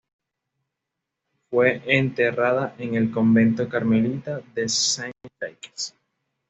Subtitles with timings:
[1.51, 5.93] Fue enterrada en el convento carmelita de Saint-Jacques.